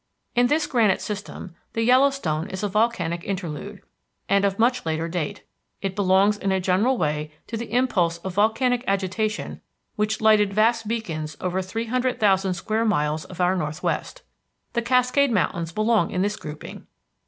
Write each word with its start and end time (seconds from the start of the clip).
In 0.35 0.47
this 0.47 0.65
granite 0.65 0.99
system 0.99 1.53
the 1.73 1.83
Yellowstone 1.83 2.49
is 2.49 2.63
a 2.63 2.67
volcanic 2.67 3.23
interlude, 3.23 3.83
and 4.27 4.43
of 4.43 4.57
much 4.57 4.83
later 4.83 5.07
date. 5.07 5.43
It 5.79 5.95
belongs 5.95 6.39
in 6.39 6.51
a 6.51 6.59
general 6.59 6.97
way 6.97 7.31
to 7.45 7.55
the 7.55 7.71
impulse 7.71 8.17
of 8.17 8.33
volcanic 8.33 8.83
agitation 8.87 9.61
which 9.97 10.19
lighted 10.19 10.53
vast 10.55 10.87
beacons 10.87 11.37
over 11.39 11.61
three 11.61 11.85
hundred 11.85 12.19
thousand 12.19 12.55
square 12.55 12.83
miles 12.83 13.25
of 13.25 13.39
our 13.39 13.55
northwest. 13.55 14.23
The 14.73 14.81
Cascade 14.81 15.29
Mountains 15.31 15.71
belong 15.71 16.09
in 16.09 16.23
this 16.23 16.35
grouping. 16.35 16.87